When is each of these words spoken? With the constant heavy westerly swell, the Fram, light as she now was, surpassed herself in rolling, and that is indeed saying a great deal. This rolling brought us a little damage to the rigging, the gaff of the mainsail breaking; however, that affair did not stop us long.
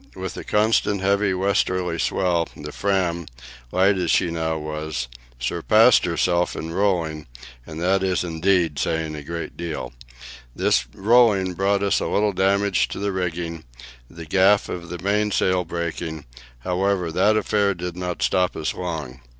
With 0.15 0.33
the 0.33 0.43
constant 0.43 0.99
heavy 1.01 1.31
westerly 1.31 1.99
swell, 1.99 2.49
the 2.57 2.71
Fram, 2.71 3.27
light 3.71 3.99
as 3.99 4.09
she 4.09 4.31
now 4.31 4.57
was, 4.57 5.07
surpassed 5.37 6.05
herself 6.05 6.55
in 6.55 6.71
rolling, 6.73 7.27
and 7.67 7.79
that 7.81 8.01
is 8.01 8.23
indeed 8.23 8.79
saying 8.79 9.13
a 9.13 9.21
great 9.21 9.55
deal. 9.55 9.93
This 10.55 10.85
rolling 10.95 11.53
brought 11.53 11.83
us 11.83 11.99
a 11.99 12.07
little 12.07 12.33
damage 12.33 12.87
to 12.87 12.97
the 12.97 13.11
rigging, 13.11 13.63
the 14.09 14.25
gaff 14.25 14.69
of 14.69 14.89
the 14.89 14.97
mainsail 14.97 15.65
breaking; 15.65 16.25
however, 16.61 17.11
that 17.11 17.37
affair 17.37 17.75
did 17.75 17.95
not 17.95 18.23
stop 18.23 18.55
us 18.55 18.73
long. 18.73 19.21